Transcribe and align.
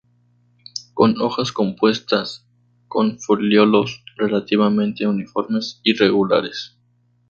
Con 0.95 1.21
hojas 1.21 1.51
compuestas, 1.51 2.43
con 2.87 3.19
foliolos 3.19 4.03
relativamente 4.17 5.05
uniformes 5.05 5.79
y 5.83 5.93
regulares. 5.93 6.75